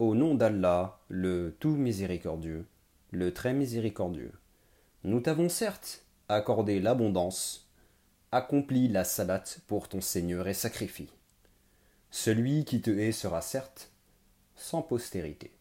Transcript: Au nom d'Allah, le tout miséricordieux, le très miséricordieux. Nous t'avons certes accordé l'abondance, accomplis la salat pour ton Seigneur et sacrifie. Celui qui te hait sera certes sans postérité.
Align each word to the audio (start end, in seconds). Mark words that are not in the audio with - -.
Au 0.00 0.16
nom 0.16 0.34
d'Allah, 0.34 0.98
le 1.08 1.56
tout 1.60 1.76
miséricordieux, 1.76 2.66
le 3.12 3.32
très 3.32 3.54
miséricordieux. 3.54 4.32
Nous 5.04 5.20
t'avons 5.20 5.48
certes 5.48 6.04
accordé 6.28 6.80
l'abondance, 6.80 7.70
accomplis 8.32 8.88
la 8.88 9.04
salat 9.04 9.44
pour 9.68 9.88
ton 9.88 10.00
Seigneur 10.00 10.48
et 10.48 10.54
sacrifie. 10.54 11.12
Celui 12.10 12.64
qui 12.64 12.80
te 12.80 12.90
hait 12.90 13.12
sera 13.12 13.40
certes 13.40 13.92
sans 14.56 14.82
postérité. 14.82 15.52